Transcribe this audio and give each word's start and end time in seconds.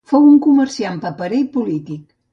Fou 0.11 0.23
un 0.29 0.39
comerciant 0.45 0.97
paperer 1.05 1.43
i 1.45 1.47
polític. 1.59 2.03